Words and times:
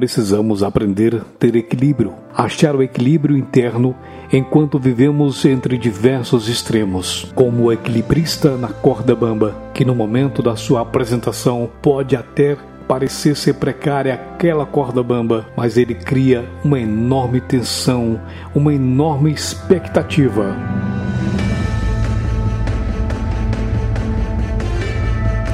precisamos 0.00 0.62
aprender 0.62 1.16
a 1.16 1.20
ter 1.38 1.54
equilíbrio, 1.56 2.14
achar 2.34 2.74
o 2.74 2.82
equilíbrio 2.82 3.36
interno 3.36 3.94
enquanto 4.32 4.78
vivemos 4.78 5.44
entre 5.44 5.76
diversos 5.76 6.48
extremos, 6.48 7.30
como 7.34 7.64
o 7.64 7.72
equilibrista 7.72 8.56
na 8.56 8.68
corda 8.68 9.14
bamba, 9.14 9.54
que 9.74 9.84
no 9.84 9.94
momento 9.94 10.42
da 10.42 10.56
sua 10.56 10.80
apresentação 10.80 11.68
pode 11.82 12.16
até 12.16 12.56
parecer 12.88 13.36
ser 13.36 13.56
precária 13.56 14.14
aquela 14.14 14.64
corda 14.64 15.02
bamba, 15.02 15.46
mas 15.54 15.76
ele 15.76 15.94
cria 15.94 16.48
uma 16.64 16.80
enorme 16.80 17.38
tensão, 17.38 18.18
uma 18.54 18.72
enorme 18.72 19.30
expectativa. 19.30 20.56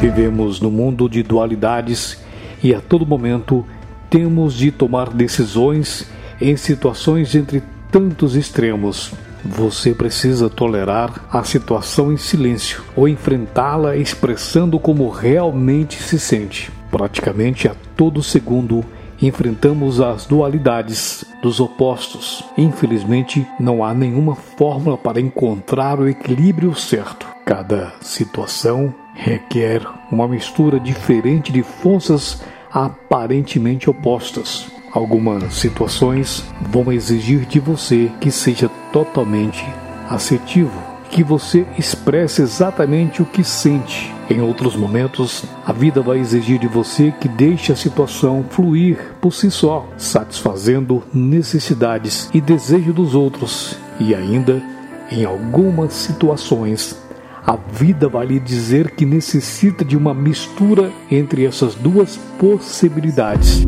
Vivemos 0.01 0.61
no 0.61 0.71
mundo 0.71 1.09
de 1.09 1.25
dualidades 1.25 2.25
e 2.63 2.73
a 2.73 2.81
todo 2.81 3.05
momento 3.05 3.67
temos 4.11 4.55
de 4.55 4.71
tomar 4.71 5.11
decisões 5.11 6.07
em 6.41 6.57
situações 6.57 7.35
entre 7.35 7.63
tantos 7.91 8.37
extremos. 8.37 9.13
Você 9.45 9.95
precisa 9.95 10.51
tolerar 10.51 11.27
a 11.31 11.45
situação 11.45 12.13
em 12.13 12.17
silêncio 12.17 12.83
ou 12.97 13.09
enfrentá-la 13.09 13.97
expressando 13.97 14.79
como 14.79 15.09
realmente 15.09 16.03
se 16.03 16.19
sente. 16.19 16.71
Praticamente 16.91 17.69
a 17.69 17.75
todo 17.97 18.23
segundo 18.23 18.85
enfrentamos 19.21 20.01
as 20.01 20.27
dualidades 20.27 21.25
dos 21.43 21.61
opostos. 21.61 22.45
Infelizmente, 22.59 23.47
não 23.59 23.83
há 23.85 23.95
nenhuma 23.95 24.35
fórmula 24.35 24.97
para 24.97 25.21
encontrar 25.21 25.99
o 25.99 26.09
equilíbrio 26.09 26.75
certo. 26.75 27.27
Cada 27.45 27.93
situação 28.01 28.93
requer 29.15 29.83
uma 30.11 30.29
mistura 30.29 30.79
diferente 30.79 31.53
de 31.53 31.63
forças 31.63 32.43
aparentemente 32.77 33.89
opostas. 33.89 34.67
Algumas 34.93 35.55
situações 35.55 36.45
vão 36.61 36.93
exigir 36.93 37.47
de 37.47 37.59
você 37.59 38.13
que 38.21 38.31
seja 38.31 38.69
totalmente 38.93 39.65
assertivo, 40.11 40.79
que 41.11 41.25
você 41.25 41.67
expresse 41.79 42.43
exatamente 42.43 43.23
o 43.23 43.25
que 43.25 43.43
sente. 43.43 44.13
Em 44.29 44.43
outros 44.43 44.77
momentos, 44.77 45.45
a 45.65 45.73
vida 45.73 46.03
vai 46.03 46.19
exigir 46.19 46.59
de 46.59 46.67
você 46.67 47.15
que 47.19 47.29
deixe 47.29 47.73
a 47.73 47.77
situação 47.77 48.45
fluir 48.51 49.15
por 49.23 49.33
si 49.33 49.51
só, 49.51 49.89
satisfazendo 49.97 51.03
necessidades 51.15 52.29
e 52.35 52.43
desejos 52.43 52.95
dos 52.95 53.15
outros. 53.15 53.79
E 53.99 54.15
ainda, 54.15 54.63
em 55.11 55.25
algumas 55.25 55.95
situações, 55.95 56.95
a 57.47 57.55
vida 57.55 58.09
vai 58.09 58.27
lhe 58.27 58.41
dizer 58.41 58.91
que 58.91 59.07
necessita 59.07 59.85
de 59.85 59.97
uma 59.97 60.13
mistura 60.13 60.91
entre 61.09 61.47
essas 61.47 61.77
duas 61.77 62.17
possibilidades. 62.41 63.65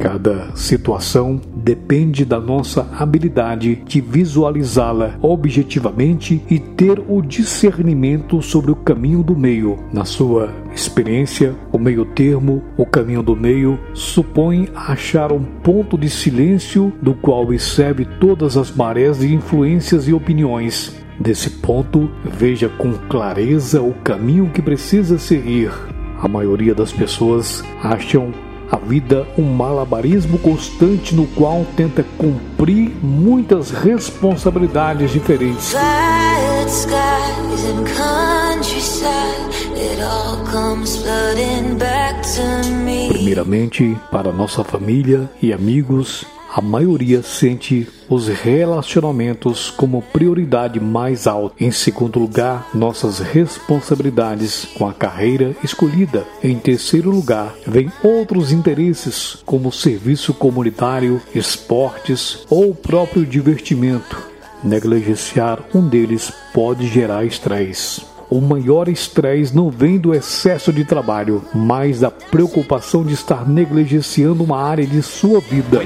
Cada 0.00 0.56
situação 0.56 1.40
depende 1.68 2.24
da 2.24 2.40
nossa 2.40 2.88
habilidade 2.98 3.82
de 3.84 4.00
visualizá-la 4.00 5.18
objetivamente 5.20 6.42
e 6.48 6.58
ter 6.58 6.98
o 7.06 7.20
discernimento 7.20 8.40
sobre 8.40 8.70
o 8.70 8.76
caminho 8.76 9.22
do 9.22 9.36
meio. 9.36 9.78
Na 9.92 10.06
sua 10.06 10.48
experiência, 10.74 11.54
o 11.70 11.76
meio 11.76 12.06
termo, 12.06 12.62
o 12.74 12.86
caminho 12.86 13.22
do 13.22 13.36
meio, 13.36 13.78
supõe 13.92 14.70
achar 14.74 15.30
um 15.30 15.44
ponto 15.44 15.98
de 15.98 16.08
silêncio 16.08 16.90
do 17.02 17.12
qual 17.12 17.44
recebe 17.44 18.08
todas 18.18 18.56
as 18.56 18.74
marés 18.74 19.18
de 19.18 19.34
influências 19.34 20.08
e 20.08 20.14
opiniões. 20.14 20.96
Desse 21.20 21.50
ponto, 21.50 22.10
veja 22.24 22.70
com 22.70 22.94
clareza 23.10 23.82
o 23.82 23.92
caminho 23.92 24.48
que 24.48 24.62
precisa 24.62 25.18
seguir. 25.18 25.70
A 26.18 26.26
maioria 26.26 26.74
das 26.74 26.92
pessoas 26.92 27.62
acham 27.82 28.32
a 28.70 28.76
vida 28.76 29.26
um 29.36 29.44
malabarismo 29.44 30.38
constante 30.38 31.14
no 31.14 31.26
qual 31.28 31.66
tenta 31.76 32.04
cumprir 32.16 32.92
muitas 33.02 33.70
responsabilidades 33.70 35.10
diferentes. 35.10 35.74
Primeiramente, 43.08 43.96
para 44.10 44.32
nossa 44.32 44.62
família 44.64 45.30
e 45.42 45.52
amigos, 45.52 46.26
a 46.50 46.62
maioria 46.62 47.22
sente 47.22 47.86
os 48.08 48.26
relacionamentos 48.26 49.70
como 49.70 50.00
prioridade 50.00 50.80
mais 50.80 51.26
alta. 51.26 51.54
Em 51.62 51.70
segundo 51.70 52.18
lugar, 52.18 52.68
nossas 52.74 53.18
responsabilidades 53.18 54.64
com 54.76 54.88
a 54.88 54.94
carreira 54.94 55.54
escolhida. 55.62 56.26
Em 56.42 56.58
terceiro 56.58 57.10
lugar, 57.10 57.54
vem 57.66 57.92
outros 58.02 58.50
interesses, 58.50 59.38
como 59.44 59.70
serviço 59.70 60.32
comunitário, 60.32 61.20
esportes 61.34 62.46
ou 62.48 62.74
próprio 62.74 63.26
divertimento. 63.26 64.16
Negligenciar 64.64 65.62
um 65.74 65.86
deles 65.86 66.32
pode 66.52 66.88
gerar 66.88 67.24
estresse. 67.24 68.02
O 68.30 68.40
maior 68.40 68.88
estresse 68.88 69.56
não 69.56 69.70
vem 69.70 69.98
do 69.98 70.14
excesso 70.14 70.70
de 70.72 70.84
trabalho, 70.84 71.42
mas 71.54 72.00
da 72.00 72.10
preocupação 72.10 73.02
de 73.02 73.14
estar 73.14 73.48
negligenciando 73.48 74.44
uma 74.44 74.60
área 74.60 74.86
de 74.86 75.02
sua 75.02 75.40
vida. 75.40 75.80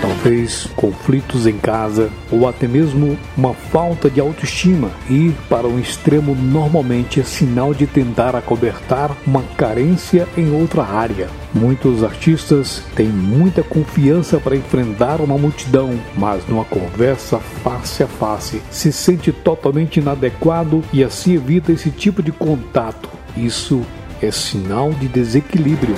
Talvez 0.00 0.66
conflitos 0.76 1.46
em 1.46 1.58
casa 1.58 2.10
ou 2.30 2.48
até 2.48 2.66
mesmo 2.66 3.18
uma 3.36 3.54
falta 3.54 4.10
de 4.10 4.20
autoestima. 4.20 4.90
Ir 5.08 5.34
para 5.48 5.66
um 5.66 5.78
extremo 5.78 6.34
normalmente 6.34 7.20
é 7.20 7.24
sinal 7.24 7.72
de 7.72 7.86
tentar 7.86 8.34
acobertar 8.34 9.16
uma 9.26 9.42
carência 9.56 10.28
em 10.36 10.52
outra 10.52 10.82
área. 10.82 11.28
Muitos 11.54 12.02
artistas 12.02 12.82
têm 12.96 13.06
muita 13.06 13.62
confiança 13.62 14.38
para 14.38 14.56
enfrentar 14.56 15.20
uma 15.20 15.38
multidão, 15.38 15.98
mas 16.16 16.46
numa 16.48 16.64
conversa 16.64 17.38
face 17.38 18.02
a 18.02 18.08
face 18.08 18.60
se 18.70 18.92
sente 18.92 19.32
totalmente 19.32 20.00
inadequado 20.00 20.82
e 20.92 21.04
assim 21.04 21.34
evita 21.34 21.72
esse 21.72 21.90
tipo 21.90 22.22
de 22.22 22.32
contato. 22.32 23.08
Isso 23.36 23.84
é 24.20 24.30
sinal 24.30 24.90
de 24.92 25.08
desequilíbrio. 25.08 25.94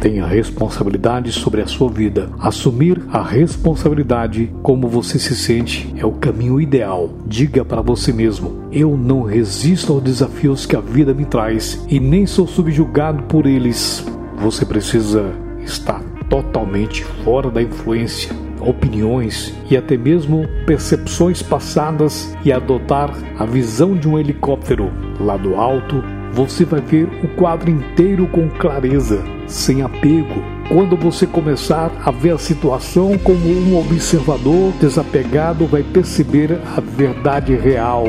Tenha 0.00 0.24
responsabilidade 0.24 1.30
sobre 1.30 1.60
a 1.60 1.66
sua 1.66 1.90
vida. 1.90 2.30
Assumir 2.38 3.02
a 3.12 3.22
responsabilidade 3.22 4.50
como 4.62 4.88
você 4.88 5.18
se 5.18 5.36
sente 5.36 5.92
é 5.94 6.06
o 6.06 6.12
caminho 6.12 6.58
ideal. 6.58 7.10
Diga 7.26 7.66
para 7.66 7.82
você 7.82 8.10
mesmo: 8.10 8.64
eu 8.72 8.96
não 8.96 9.22
resisto 9.22 9.92
aos 9.92 10.02
desafios 10.02 10.64
que 10.64 10.74
a 10.74 10.80
vida 10.80 11.12
me 11.12 11.26
traz 11.26 11.84
e 11.86 12.00
nem 12.00 12.24
sou 12.24 12.46
subjugado 12.46 13.24
por 13.24 13.46
eles. 13.46 14.02
Você 14.38 14.64
precisa 14.64 15.32
estar 15.62 16.09
totalmente 16.30 17.04
fora 17.04 17.50
da 17.50 17.60
influência 17.60 18.34
opiniões 18.60 19.54
e 19.70 19.76
até 19.76 19.96
mesmo 19.96 20.46
percepções 20.66 21.42
passadas 21.42 22.36
e 22.44 22.52
adotar 22.52 23.10
a 23.38 23.44
visão 23.44 23.96
de 23.96 24.06
um 24.06 24.18
helicóptero 24.18 24.90
lá 25.18 25.36
do 25.36 25.56
alto 25.56 26.02
você 26.32 26.64
vai 26.64 26.80
ver 26.80 27.08
o 27.24 27.28
quadro 27.28 27.70
inteiro 27.70 28.26
com 28.28 28.48
clareza, 28.48 29.22
sem 29.46 29.82
apego. 29.82 30.59
Quando 30.70 30.96
você 30.96 31.26
começar 31.26 31.90
a 32.04 32.12
ver 32.12 32.30
a 32.30 32.38
situação 32.38 33.18
como 33.18 33.44
um 33.44 33.76
observador 33.76 34.72
desapegado, 34.80 35.66
vai 35.66 35.82
perceber 35.82 36.60
a 36.76 36.80
verdade 36.80 37.56
real. 37.56 38.04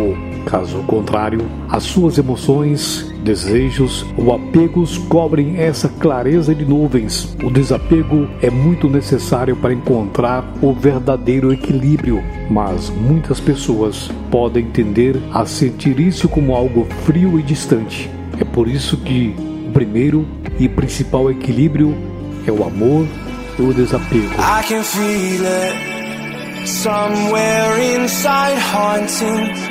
Caso 0.46 0.78
contrário, 0.84 1.42
as 1.68 1.82
suas 1.82 2.20
emoções, 2.20 3.12
desejos 3.24 4.06
ou 4.16 4.32
apegos 4.32 4.96
cobrem 5.00 5.58
essa 5.58 5.90
clareza 5.90 6.54
de 6.54 6.64
nuvens. 6.64 7.36
O 7.44 7.50
desapego 7.50 8.28
é 8.44 8.52
muito 8.52 8.88
necessário 8.88 9.56
para 9.56 9.74
encontrar 9.74 10.48
o 10.62 10.72
verdadeiro 10.72 11.52
equilíbrio, 11.52 12.22
mas 12.48 12.92
muitas 12.92 13.40
pessoas 13.40 14.12
podem 14.30 14.68
tender 14.68 15.16
a 15.34 15.48
sentir 15.48 16.00
isso 16.00 16.30
como 16.30 16.56
algo 16.56 16.86
frio 17.06 17.40
e 17.40 17.42
distante. 17.42 18.08
É 18.40 18.44
por 18.44 18.68
isso 18.68 18.98
que 18.98 19.34
o 19.68 19.72
primeiro 19.72 20.28
e 20.60 20.70
principal 20.70 21.32
equilíbrio 21.32 22.11
é 22.48 22.52
o 22.52 22.64
amor 22.64 23.08
e 23.58 23.62
o 23.62 23.74
desapego. 23.74 24.34
I 24.40 24.64
can 24.68 24.84
feel 24.84 25.46
it 25.46 26.68
somewhere 26.68 27.80
inside 27.96 28.58
haunting 28.58 29.71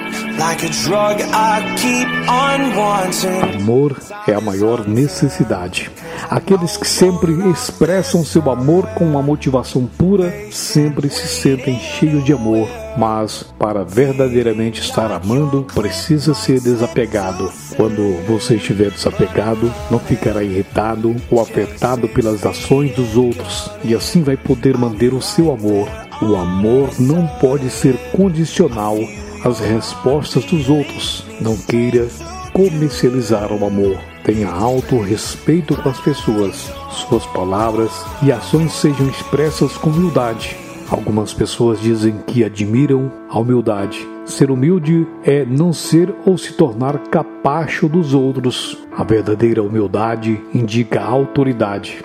Amor 3.60 4.00
é 4.26 4.32
a 4.32 4.40
maior 4.40 4.88
necessidade. 4.88 5.90
Aqueles 6.30 6.78
que 6.78 6.88
sempre 6.88 7.32
expressam 7.50 8.24
seu 8.24 8.50
amor 8.50 8.86
com 8.94 9.04
uma 9.04 9.20
motivação 9.20 9.84
pura 9.84 10.32
sempre 10.50 11.10
se 11.10 11.28
sentem 11.28 11.78
cheios 11.78 12.24
de 12.24 12.32
amor, 12.32 12.66
mas 12.96 13.44
para 13.58 13.84
verdadeiramente 13.84 14.80
estar 14.80 15.12
amando, 15.12 15.66
precisa 15.74 16.32
ser 16.32 16.58
desapegado. 16.58 17.52
Quando 17.76 18.26
você 18.26 18.54
estiver 18.54 18.90
desapegado, 18.90 19.70
não 19.90 19.98
ficará 19.98 20.42
irritado 20.42 21.14
ou 21.30 21.38
afetado 21.42 22.08
pelas 22.08 22.46
ações 22.46 22.94
dos 22.94 23.14
outros 23.14 23.70
e 23.84 23.94
assim 23.94 24.22
vai 24.22 24.38
poder 24.38 24.78
manter 24.78 25.12
o 25.12 25.20
seu 25.20 25.52
amor. 25.52 25.86
O 26.22 26.34
amor 26.34 26.98
não 26.98 27.26
pode 27.26 27.68
ser 27.68 27.94
condicional 28.12 28.96
às 29.44 29.58
respostas 29.60 30.44
dos 30.44 30.68
outros. 30.68 31.24
Não 31.40 31.56
queira 31.56 32.08
comercializar 32.52 33.52
o 33.52 33.64
amor. 33.66 33.98
Tenha 34.24 34.50
alto 34.50 35.00
respeito 35.00 35.74
com 35.76 35.88
as 35.88 36.00
pessoas. 36.00 36.72
Suas 36.90 37.24
palavras 37.26 37.90
e 38.22 38.30
ações 38.30 38.72
sejam 38.72 39.08
expressas 39.08 39.76
com 39.76 39.90
humildade. 39.90 40.56
Algumas 40.90 41.32
pessoas 41.32 41.80
dizem 41.80 42.16
que 42.26 42.44
admiram 42.44 43.10
a 43.28 43.38
humildade. 43.38 44.06
Ser 44.26 44.50
humilde 44.50 45.06
é 45.24 45.44
não 45.44 45.72
ser 45.72 46.12
ou 46.26 46.36
se 46.36 46.52
tornar 46.52 46.98
capacho 47.08 47.88
dos 47.88 48.12
outros. 48.12 48.76
A 48.96 49.04
verdadeira 49.04 49.62
humildade 49.62 50.40
indica 50.52 51.00
autoridade. 51.00 52.02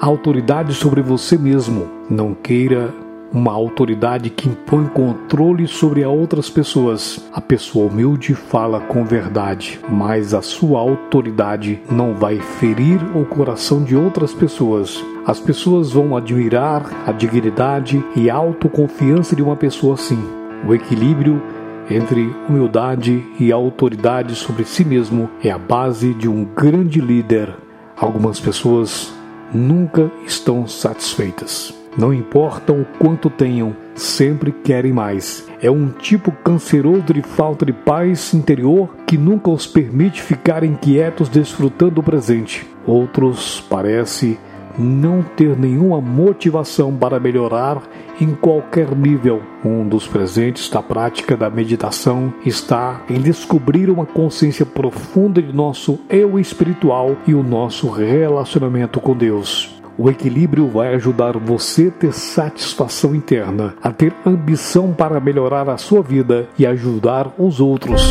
Autoridade 0.00 0.74
sobre 0.74 1.00
você 1.00 1.36
mesmo. 1.38 1.88
Não 2.10 2.34
queira 2.34 2.92
uma 3.32 3.52
autoridade 3.52 4.30
que 4.30 4.48
impõe 4.48 4.86
controle 4.86 5.66
sobre 5.66 6.04
outras 6.04 6.48
pessoas. 6.48 7.20
A 7.32 7.40
pessoa 7.40 7.90
humilde 7.90 8.34
fala 8.34 8.80
com 8.80 9.04
verdade, 9.04 9.80
mas 9.88 10.32
a 10.34 10.42
sua 10.42 10.80
autoridade 10.80 11.80
não 11.90 12.14
vai 12.14 12.38
ferir 12.38 13.00
o 13.16 13.24
coração 13.24 13.82
de 13.82 13.96
outras 13.96 14.32
pessoas. 14.32 15.02
As 15.26 15.40
pessoas 15.40 15.92
vão 15.92 16.16
admirar 16.16 16.82
a 17.06 17.12
dignidade 17.12 18.02
e 18.14 18.30
a 18.30 18.34
autoconfiança 18.34 19.34
de 19.34 19.42
uma 19.42 19.56
pessoa 19.56 19.94
assim. 19.94 20.22
O 20.66 20.74
equilíbrio 20.74 21.42
entre 21.90 22.34
humildade 22.48 23.24
e 23.38 23.52
autoridade 23.52 24.34
sobre 24.34 24.64
si 24.64 24.84
mesmo 24.84 25.30
é 25.42 25.50
a 25.50 25.58
base 25.58 26.14
de 26.14 26.28
um 26.28 26.44
grande 26.44 27.00
líder. 27.00 27.54
Algumas 27.96 28.40
pessoas 28.40 29.12
nunca 29.52 30.10
estão 30.26 30.66
satisfeitas. 30.66 31.85
Não 31.96 32.12
importa 32.12 32.72
o 32.72 32.84
quanto 32.98 33.30
tenham, 33.30 33.74
sempre 33.94 34.52
querem 34.52 34.92
mais. 34.92 35.48
É 35.62 35.70
um 35.70 35.88
tipo 35.88 36.30
canceroso 36.30 37.14
de 37.14 37.22
falta 37.22 37.64
de 37.64 37.72
paz 37.72 38.34
interior 38.34 38.90
que 39.06 39.16
nunca 39.16 39.50
os 39.50 39.66
permite 39.66 40.20
ficarem 40.20 40.74
quietos 40.74 41.28
desfrutando 41.28 42.00
o 42.00 42.04
presente. 42.04 42.66
Outros 42.86 43.64
parece 43.70 44.38
não 44.78 45.22
ter 45.22 45.56
nenhuma 45.56 46.00
motivação 46.00 46.94
para 46.94 47.18
melhorar 47.18 47.82
em 48.20 48.34
qualquer 48.34 48.94
nível. 48.94 49.42
Um 49.64 49.88
dos 49.88 50.06
presentes 50.06 50.68
da 50.68 50.82
prática 50.82 51.36
da 51.36 51.50
meditação 51.50 52.32
está 52.44 53.02
em 53.08 53.20
descobrir 53.20 53.90
uma 53.90 54.06
consciência 54.06 54.66
profunda 54.66 55.40
de 55.40 55.52
nosso 55.52 55.98
eu 56.08 56.38
espiritual 56.38 57.16
e 57.26 57.34
o 57.34 57.42
nosso 57.42 57.88
relacionamento 57.88 59.00
com 59.00 59.16
Deus. 59.16 59.75
O 59.98 60.10
equilíbrio 60.10 60.68
vai 60.68 60.94
ajudar 60.94 61.38
você 61.38 61.86
a 61.88 61.90
ter 61.90 62.12
satisfação 62.12 63.14
interna, 63.14 63.74
a 63.82 63.90
ter 63.90 64.14
ambição 64.26 64.92
para 64.92 65.18
melhorar 65.18 65.70
a 65.70 65.78
sua 65.78 66.02
vida 66.02 66.46
e 66.58 66.66
ajudar 66.66 67.32
os 67.38 67.60
outros. 67.60 68.02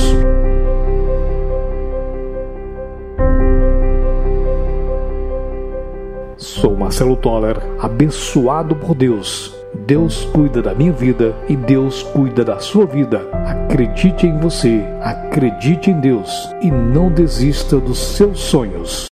Sou 6.36 6.76
Marcelo 6.76 7.16
Toller, 7.16 7.58
abençoado 7.80 8.76
por 8.76 8.96
Deus. 8.96 9.56
Deus 9.86 10.26
cuida 10.26 10.64
da 10.64 10.74
minha 10.74 10.92
vida 10.92 11.36
e 11.48 11.56
Deus 11.56 12.02
cuida 12.02 12.44
da 12.44 12.58
sua 12.58 12.88
vida. 12.88 13.30
Acredite 13.46 14.26
em 14.26 14.40
você, 14.40 14.84
acredite 15.02 15.92
em 15.92 16.00
Deus 16.00 16.50
e 16.62 16.72
não 16.72 17.12
desista 17.12 17.78
dos 17.78 18.00
seus 18.00 18.40
sonhos. 18.40 19.06